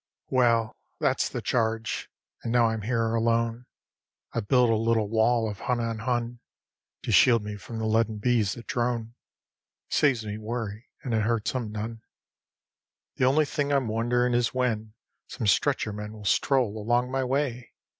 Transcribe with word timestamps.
Well, 0.31 0.73
that's 0.99 1.29
the 1.29 1.43
charge. 1.43 2.09
And 2.41 2.51
now 2.51 2.65
I'm 2.69 2.81
here 2.81 3.13
alone. 3.13 3.67
I've 4.33 4.47
built 4.47 4.71
a 4.71 4.75
little 4.75 5.07
wall 5.07 5.47
of 5.47 5.59
Hun 5.59 5.79
on 5.79 5.99
Hun, 5.99 6.39
To 7.03 7.11
shield 7.11 7.43
me 7.43 7.55
from 7.55 7.77
the 7.77 7.85
leaden 7.85 8.17
bees 8.17 8.53
that 8.53 8.65
drone 8.65 9.13
(It 9.89 9.93
saves 9.93 10.25
me 10.25 10.39
worry, 10.39 10.89
and 11.03 11.13
it 11.13 11.21
hurts 11.21 11.53
'em 11.53 11.71
none). 11.71 12.01
The 13.17 13.25
only 13.25 13.45
thing 13.45 13.71
I'm 13.71 13.89
wondering 13.89 14.33
is 14.33 14.55
when 14.55 14.95
Some 15.27 15.45
stretcher 15.45 15.93
men 15.93 16.13
will 16.13 16.25
stroll 16.25 16.79
along 16.79 17.11
my 17.11 17.23
way? 17.23 17.71